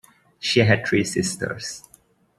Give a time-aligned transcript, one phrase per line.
[0.39, 1.83] She had three sisters.